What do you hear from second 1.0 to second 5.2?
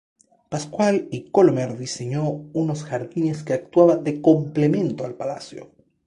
y Colomer diseñó unos jardines que actuaban de complemento al